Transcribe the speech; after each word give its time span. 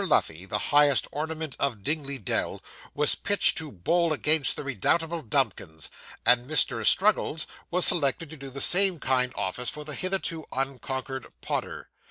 Luffey, 0.03 0.47
the 0.49 0.57
highest 0.73 1.07
ornament 1.11 1.55
of 1.59 1.83
Dingley 1.83 2.17
Dell, 2.17 2.63
was 2.95 3.13
pitched 3.13 3.55
to 3.59 3.71
bowl 3.71 4.11
against 4.13 4.55
the 4.55 4.63
redoubtable 4.63 5.21
Dumkins, 5.21 5.91
and 6.25 6.49
Mr. 6.49 6.83
Struggles 6.83 7.45
was 7.69 7.85
selected 7.85 8.31
to 8.31 8.35
do 8.35 8.49
the 8.49 8.61
same 8.61 8.99
kind 8.99 9.31
office 9.35 9.69
for 9.69 9.85
the 9.85 9.93
hitherto 9.93 10.47
unconquered 10.53 11.27
Podder. 11.43 11.89